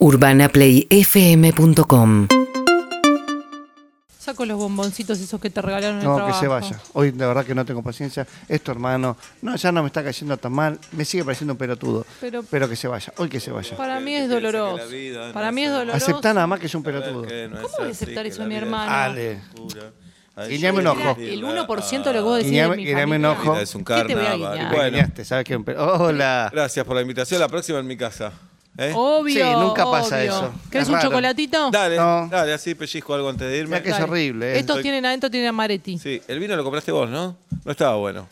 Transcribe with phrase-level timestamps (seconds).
[0.00, 2.28] UrbanaPlayFM.com
[4.18, 6.40] Saco los bomboncitos esos que te regalaron en el No, que trabajo.
[6.40, 6.78] se vaya.
[6.92, 8.26] Hoy de verdad que no tengo paciencia.
[8.46, 9.16] Es tu hermano.
[9.42, 10.78] No, ya no me está cayendo tan mal.
[10.92, 12.04] Me sigue pareciendo un pelotudo.
[12.20, 13.10] Pero- Pero, que se vaya.
[13.16, 13.74] Hoy que se vaya.
[13.76, 14.86] Para mí es doloroso.
[14.88, 15.96] vida Para no mí es doloroso.
[15.96, 17.22] Aceptá nada más que es un pelotudo.
[17.22, 18.90] ¿Cómo voy a aceptar eso de mi hermano?
[18.92, 19.40] Dale.
[20.48, 21.16] Guiñame un ojo.
[21.18, 23.50] El 1% de lo que vos decís Guiñame- de mi guiñame un familia.
[23.50, 23.58] ojo.
[23.60, 24.52] Es un ¿Qué te voy a carnaval.
[24.58, 24.70] guiñar?
[24.70, 25.56] Me Bueno, guiñaste, ¿sabes qué?
[25.78, 26.50] Hola.
[26.52, 27.40] gracias por la invitación.
[27.40, 28.32] La próxima en mi casa.
[28.78, 28.92] ¿Eh?
[28.94, 29.44] Obvio.
[29.44, 30.30] Sí, nunca pasa obvio.
[30.32, 30.52] eso.
[30.70, 31.08] ¿Querés Es un raro.
[31.08, 31.70] chocolatito?
[31.70, 32.28] Dale, No.
[32.30, 33.68] dale, así pellizco algo antes de irme.
[33.70, 34.04] Mira que es Dale.
[34.10, 34.54] horrible.
[34.54, 34.58] ¿eh?
[34.60, 35.98] Estos tienen adentro tienen amaretti.
[35.98, 37.36] Sí, el vino lo compraste vos, ¿no?
[37.64, 38.26] No estaba bueno.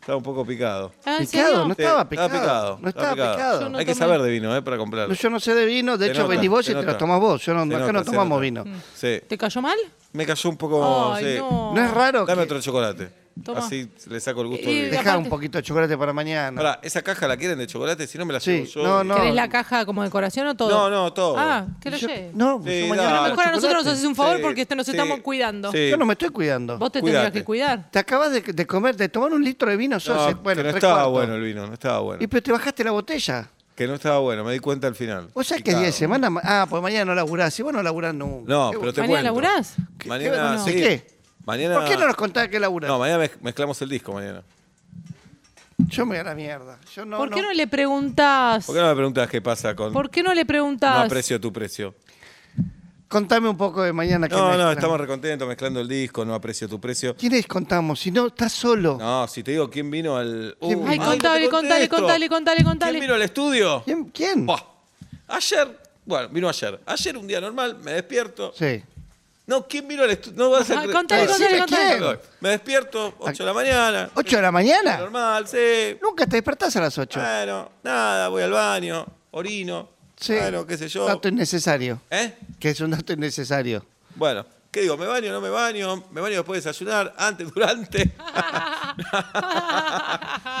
[0.00, 0.90] Estaba un poco picado.
[1.04, 2.28] Ah, ¿en Picado, no Sí, estaba picado.
[2.30, 2.78] picado.
[2.80, 3.60] No estaba picado.
[3.60, 4.06] Yo no Hay que tomé.
[4.06, 4.62] saber de vino, ¿eh?
[4.62, 5.08] Para comprarlo.
[5.10, 5.98] No, Yo no sé de vino.
[5.98, 7.44] De Se hecho, nota, venís vos se y te lo tomás vos.
[7.44, 8.40] Yo no, Se acá nota, no se tomamos nota.
[8.40, 8.64] vino.
[8.94, 9.20] Sí.
[9.28, 9.76] ¿Te cayó mal?
[10.14, 11.12] Me cayó un poco.
[11.12, 11.38] Ay, sí.
[11.40, 11.74] no.
[11.74, 12.44] No es raro Dame que...
[12.44, 13.10] otro chocolate.
[13.44, 13.60] Toma.
[13.60, 14.90] Así le saco el gusto del vino.
[14.90, 16.56] Dejá aparte- un poquito de chocolate para mañana.
[16.56, 18.06] Pará, ¿esa caja la quieren de chocolate?
[18.06, 18.82] Si no me la Sí, llevo yo.
[18.82, 19.14] no, no.
[19.16, 20.70] ¿Querés la caja como decoración o todo?
[20.70, 21.36] No, no, todo.
[21.38, 22.30] Ah, que lo Yo- lleve.
[22.34, 23.18] No, Sí, yo mañana dale.
[23.18, 24.92] como Mejor a nosotros nos haces un favor Sí, porque este nos sí.
[24.92, 25.72] estamos cuidando.
[25.72, 25.88] Sí.
[25.90, 26.78] Yo no me estoy cuidando.
[26.78, 27.22] Vos te Cuídate.
[27.24, 27.90] tendrías que cuidar.
[27.90, 30.16] Te acabas de, de comer, de tomar un litro de vino, sos.
[30.16, 31.12] No, eh, bueno, que no tres estaba cuartos.
[31.12, 32.22] bueno el vino, no estaba bueno.
[32.22, 33.48] Y pero te bajaste la botella.
[33.74, 35.28] Que no estaba bueno, me di cuenta al final.
[35.32, 35.82] ¿Vos sabés que es Picado.
[35.82, 36.30] día de semana?
[36.30, 37.54] ma- Ah, pues mañana no laburás.
[37.54, 38.52] Si vos no laburás nunca.
[38.52, 39.40] No, ¿Qué- pero te ¿Mañana cuento.
[39.50, 39.74] laburás?
[39.98, 40.78] qué- Mañana ¿De sí.
[40.80, 41.17] qué?
[41.48, 41.76] Mañana.
[41.76, 42.88] ¿Por qué no nos contás que laburás?
[42.90, 44.42] No, mañana mez- mezclamos el disco mañana.
[45.88, 46.78] Yo me voy a la mierda.
[46.94, 48.66] Yo no, ¿Por qué no le preguntás?
[48.66, 51.06] ¿Por qué no me preguntas qué pasa con ¿Por qué no le no preguntás?
[51.06, 51.94] aprecio tu precio?
[53.08, 54.72] Contame un poco de mañana que No, no, mezclan.
[54.72, 57.16] estamos recontentos mezclando el disco, no aprecio tu precio.
[57.16, 57.98] ¿Quiénes contamos?
[58.00, 58.98] Si no, estás solo.
[59.00, 60.54] No, si te digo quién vino al.
[60.60, 60.90] ¿Quién Uh, vino?
[60.90, 61.96] Ay, contale, no te contale, contesto.
[61.96, 62.92] contale, contale, contale.
[62.92, 63.82] ¿Quién vino al estudio?
[63.86, 64.04] ¿Quién?
[64.10, 64.44] ¿Quién?
[64.44, 64.60] Buah.
[65.28, 66.78] Ayer, bueno, vino ayer.
[66.84, 68.52] Ayer un día normal, me despierto.
[68.54, 68.82] Sí.
[69.48, 70.36] No, ¿quién vino al estudio?
[70.36, 70.94] No vas a Ah, creer.
[70.94, 71.98] contale, No, contale, contale.
[71.98, 72.18] quién.
[72.40, 74.10] Me despierto, 8 de la mañana.
[74.14, 74.98] ¿8 de la mañana?
[74.98, 75.96] Normal, sí.
[76.02, 77.18] Nunca te despertás a las 8.
[77.18, 79.88] Bueno, nada, voy al baño, orino.
[80.20, 80.34] Sí.
[80.34, 81.06] Bueno, qué sé yo.
[81.06, 82.02] Dato innecesario.
[82.10, 82.34] ¿Eh?
[82.60, 83.86] Que es un dato innecesario.
[84.16, 84.98] Bueno, ¿qué digo?
[84.98, 86.04] ¿Me baño no me baño?
[86.10, 87.14] ¿Me baño después de desayunar?
[87.16, 88.12] ¿Antes, durante?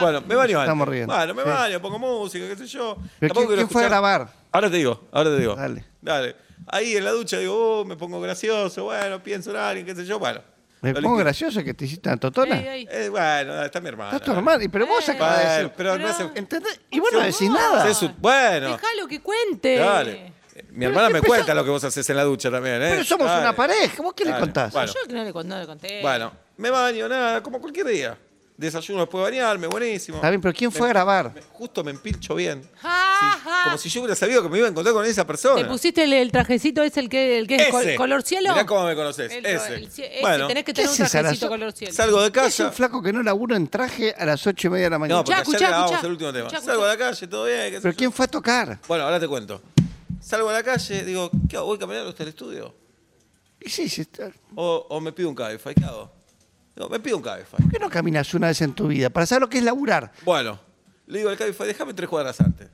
[0.00, 0.62] bueno, me baño antes.
[0.62, 1.14] Estamos riendo.
[1.14, 1.48] Bueno, me Sí.
[1.48, 2.96] baño, pongo música, qué sé yo.
[3.18, 4.28] ¿Pero Tampoco quién, quiero fue a escuchar- grabar?
[4.52, 5.54] Ahora te digo, ahora te digo.
[5.56, 5.84] Dale.
[6.00, 6.36] Dale.
[6.70, 10.04] Ahí en la ducha digo, oh, me pongo gracioso, bueno, pienso en alguien, qué sé
[10.04, 10.40] yo, bueno.
[10.80, 12.56] Me pongo gracioso que te hiciste una totona.
[12.56, 12.88] Ey, ey.
[12.90, 14.12] Eh, bueno, está mi hermana.
[14.16, 14.62] Está tu hermano.
[14.62, 15.72] Y Pero vos acabas de decir.
[15.76, 16.30] pero, no Pero- hace...
[16.38, 16.80] ¿Entendés?
[16.90, 17.92] Y vos no decís nada.
[17.94, 19.76] su- Bueno, Déjalo que cuente.
[19.76, 20.32] dale.
[20.70, 22.88] Mi hermana me cuenta lo que vos haces en la ducha también, ¿eh?
[22.90, 23.40] Pero somos Dale.
[23.42, 24.00] una pareja.
[24.02, 24.40] ¿Vos qué le Dale.
[24.40, 24.72] contás?
[24.72, 24.92] Bueno.
[24.92, 26.00] Yo que no le, no le conté.
[26.02, 28.18] Bueno, me baño, nada, como cualquier día.
[28.56, 30.18] Desayuno después de bañarme, buenísimo.
[30.18, 31.32] Está bien, pero ¿quién fue a grabar?
[31.32, 32.68] Me- Justo me empilcho bien.
[32.82, 33.07] Ja,
[33.64, 35.60] Como si yo hubiera sabido que me iba a encontrar con esa persona.
[35.62, 38.50] ¿Te pusiste el, el trajecito ese, el que, el que es col- color cielo?
[38.52, 39.32] Mirá cómo me conoces.
[39.32, 39.74] El- ese.
[39.74, 41.92] el cie- ese, bueno, tenés que ¿qué tener un haces a las trajecito color cielo.
[41.94, 42.66] salgo de Es casa.
[42.66, 45.18] un flaco que no labura en traje a las ocho y media de la mañana.
[45.20, 46.06] No, porque Escuchá, ayer escuchá, grabamos escuchá.
[46.06, 46.46] el último tema.
[46.48, 47.58] Escuchá, Salgo a la calle, todo bien.
[47.70, 47.98] qué sé ¿Pero yo.
[47.98, 48.78] quién fue a tocar?
[48.88, 49.62] Bueno, ahora te cuento.
[50.20, 51.66] Salgo a la calle, digo, ¿qué hago?
[51.66, 52.74] ¿Voy caminando hasta el estudio?
[53.60, 56.12] Y sí, sí, está- O, o me pido un Cabify, ¿qué hago?
[56.76, 57.60] Digo, me pido un Cabify.
[57.60, 59.10] ¿Por qué no caminas una vez en tu vida?
[59.10, 60.12] Para saber lo que es laburar.
[60.24, 60.60] Bueno,
[61.06, 62.68] le digo al Cabify, déjame tres cuadras antes.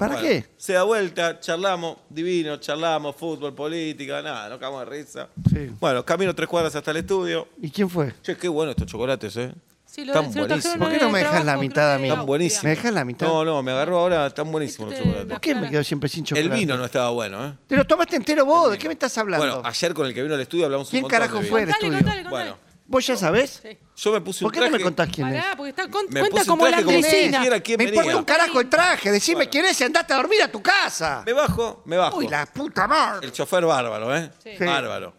[0.00, 0.46] ¿Para Bueno, qué?
[0.56, 5.28] Se da vuelta, charlamos, divino, charlamos, fútbol, política, nada, no cagamos de risa.
[5.52, 5.70] Sí.
[5.78, 7.48] Bueno, camino tres cuadras hasta el estudio.
[7.60, 8.14] ¿Y quién fue?
[8.22, 9.52] Che, qué bueno estos chocolates, ¿eh?
[9.84, 10.88] Sí, lo- Están se lo trajeron buenísimos.
[10.88, 12.08] ¿Por qué no me dejas trabajo, la mitad a mí?
[12.08, 12.24] Austria.
[12.26, 12.64] buenísimos.
[12.64, 13.26] ¿Me dejas la mitad?
[13.26, 15.32] No, no, me agarró ahora, están buenísimos los Este, chocolates.
[15.32, 16.48] ¿Por qué me quedo siempre sin chocolate?
[16.54, 17.52] El vino no estaba bueno, ¿eh?
[17.66, 18.70] Te lo tomaste entero vos.
[18.70, 19.44] ¿De qué me estás hablando?
[19.44, 21.60] Bueno, ayer con el que vino al estudio hablamos un ¿Quién montón carajo de fue?
[21.62, 21.98] el Contale, estudio.
[22.04, 22.50] contale, contale.
[22.50, 23.60] Bueno, ¿Vos ya sabés?
[23.62, 23.78] Sí.
[23.96, 25.40] yo me puse un ¿Por qué no me contás quién es?
[25.44, 27.38] Pará, porque está, con- Me cuenta puse un como la traje como si Andresina.
[27.38, 28.00] supiera quién Me venía.
[28.00, 29.10] importa un carajo el traje.
[29.12, 31.22] Decime quién es y andate a dormir a tu casa.
[31.24, 32.16] Me bajo, me bajo.
[32.18, 33.26] Uy, la puta madre.
[33.28, 34.30] El chofer bárbaro, ¿eh?
[34.42, 34.50] Sí.
[34.58, 34.64] Sí.
[34.64, 35.14] Bárbaro.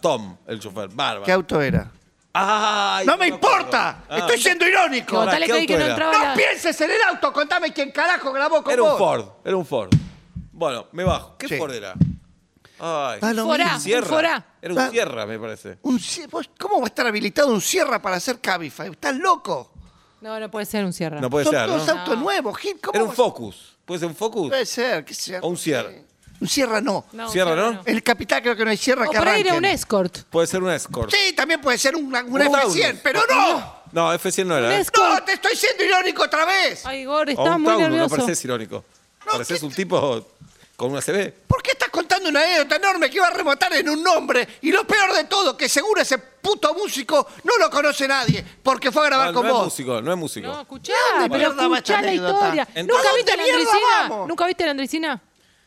[0.00, 1.24] Tom, el chofer, bárbaro.
[1.24, 1.90] ¿Qué auto era?
[2.32, 3.34] Ay, ¡No me acuerdo.
[3.34, 4.04] importa!
[4.08, 4.18] Ah.
[4.18, 5.16] ¡Estoy siendo irónico!
[5.16, 5.94] Ahora, Contale ¿qué que ahí que auto no era?
[5.94, 6.34] entraba ¡No la...
[6.34, 7.32] pienses en el auto!
[7.32, 8.92] Contame quién carajo grabó con Era vos.
[8.92, 9.90] un Ford, era un Ford.
[10.52, 11.36] Bueno, me bajo.
[11.38, 11.56] ¿Qué Sí.
[11.58, 11.94] Ford era?
[12.78, 13.74] Ay, Forá.
[13.74, 14.06] un Sierra.
[14.06, 14.46] Forá.
[14.60, 14.90] Era un Ah.
[14.90, 15.78] Sierra, me parece.
[15.82, 18.90] Un cie- vos- ¿Cómo va a estar habilitado un Sierra para hacer Cabify?
[18.90, 19.72] ¿Estás loco?
[20.20, 21.20] No, no puede ser un cierre.
[21.20, 21.92] No puede Son ser, todos ¿no?
[21.92, 22.22] autos No.
[22.22, 22.78] nuevos, Gil.
[22.80, 23.76] ¿Cómo Era un vas- Focus.
[23.84, 24.48] ¿Puede ser un Focus?
[24.48, 25.38] Puede ser, qué sé yo.
[25.42, 25.90] O un Sierra.
[26.40, 27.04] Un Sierra no.
[27.12, 27.82] No, un Cierra, Sierra ¿no?
[27.86, 29.74] En el capital creo que no hay Sierra O que por ahí era un arranquen.
[29.74, 30.18] escort.
[30.30, 31.10] Puede ser un Escort.
[31.12, 33.00] Sí, también puede ser un, un Un F100, Taunus.
[33.02, 33.76] pero no.
[33.92, 34.76] No, F100 no era.
[34.76, 34.80] ¿eh?
[34.80, 35.18] escort.
[35.20, 35.24] ¡No!
[35.24, 36.84] ¡Te estoy siendo irónico otra vez!
[36.84, 38.16] Ay, Igor, O está un muy Taunus, no nervioso.
[38.16, 38.84] pareces irónico.
[39.24, 40.26] No, pareces ¿qué un tipo
[40.76, 41.32] con una CB.
[42.26, 44.46] ¿Por qué estás contando una anécdota enorme que iba a rematar en un nombre?
[44.62, 48.90] Y lo peor de todo, que seguro ese puto músico no lo conoce nadie, porque
[48.92, 49.64] fue a grabar No, con no es vos.
[49.64, 50.46] músico, no es músico.
[50.48, 52.34] No, escuchá, ¿Dónde pero mierda va esta escuchá la anécdota?
[52.38, 52.68] historia.
[52.74, 54.08] Entonces- ¿Nunca ¿A viste a la mierda Andresina?
[54.08, 54.28] vamos?
[54.28, 55.22] ¿Nunca viste a la Andresina?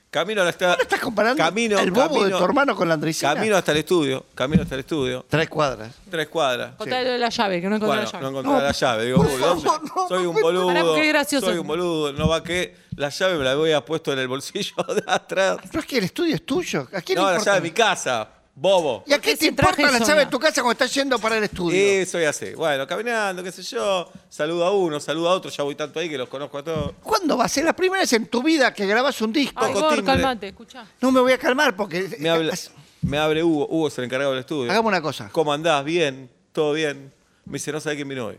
[0.10, 0.76] Camino hasta.
[0.76, 3.36] ¿No estás comparando camino, el bobo de tu hermano con la Andresina?
[3.36, 4.26] Camino hasta el estudio.
[4.34, 5.24] Camino hasta el estudio.
[5.30, 5.94] Tres cuadras.
[6.10, 6.74] Tres cuadras.
[6.80, 8.24] Lo de la llave, que no encontré Bueno, la llave.
[8.24, 9.06] no encontré la llave.
[9.06, 10.68] Digo, favor, no, soy un boludo.
[10.68, 11.46] Pará, gracioso.
[11.46, 12.14] Soy un boludo.
[12.14, 15.58] No va que la llave me la había puesto en el bolsillo de atrás.
[15.72, 16.88] No es que el estudio es tuyo.
[16.92, 18.28] ¿A quién No, le la llave de mi casa.
[18.62, 19.04] Bobo.
[19.08, 21.46] ¿Y a qué te importa la llave de tu casa cuando estás yendo para el
[21.46, 22.02] estudio?
[22.02, 22.54] Y soy así.
[22.56, 24.12] Bueno, caminando, qué sé yo.
[24.30, 25.50] Saludo a uno, saludo a otro.
[25.50, 26.92] Ya voy tanto ahí que los conozco a todos.
[27.02, 29.64] ¿Cuándo va a ser la primera vez en tu vida que grabas un disco?
[29.64, 30.14] Ay, Toco Gor, timbre.
[30.14, 30.86] calmate, escuchá.
[31.00, 32.18] No me voy a calmar porque...
[32.20, 32.54] Me, habla,
[33.02, 33.66] me abre Hugo.
[33.70, 34.70] Hugo es el encargado del estudio.
[34.72, 35.30] Hagamos una cosa.
[35.32, 35.86] ¿Cómo andás?
[35.86, 36.30] Bien.
[36.52, 37.14] ¿Todo bien?
[37.46, 38.38] Me dice, no sabe quién vino hoy.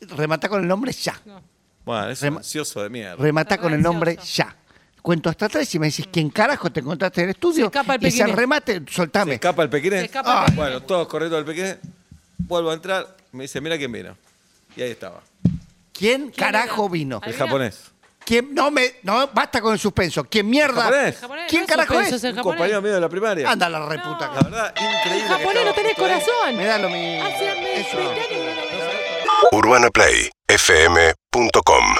[0.00, 1.20] Remata con el nombre ya.
[1.84, 3.16] Bueno, es un Rema- ansioso de mierda.
[3.22, 4.56] Remata Está con el nombre ya.
[5.04, 7.64] Cuento hasta atrás y me decís, ¿quién carajo te encontraste en el estudio?
[7.64, 8.36] Se escapa el y ese pequinés.
[8.38, 9.34] remate, ¿Se soltame.
[9.34, 9.98] escapa el pequinés?
[10.00, 10.40] Se escapa el Ah.
[10.46, 10.56] pequinés.
[10.56, 11.76] Bueno, todos corriendo al pequinés.
[12.38, 13.14] Vuelvo a entrar.
[13.32, 14.16] Me dice, mira quién vino.
[14.74, 15.20] Y ahí estaba.
[15.92, 16.92] ¿Quién carajo era?
[16.92, 17.20] vino?
[17.22, 17.90] El japonés.
[18.24, 18.54] ¿Quién?
[18.54, 20.24] No me, no, basta con el suspenso.
[20.24, 20.84] ¿Quién mierda?
[20.84, 21.18] japonés?
[21.18, 22.24] Japonés, ¿Quién no carajo suspenso, es?
[22.24, 22.56] el Un japonés.
[22.56, 23.50] compañero mío de la primaria.
[23.50, 24.28] Anda la reputa.
[24.28, 24.34] No.
[24.36, 25.22] La verdad, increíble.
[25.22, 25.96] Que japonés estaba no tenés ahí.
[26.02, 26.56] corazón.
[26.56, 27.24] Me da lo mismo.
[27.26, 27.96] Hace Eso.
[27.98, 28.64] 20 años que no lo veo.
[29.52, 31.96] UrbanaPlayFM.com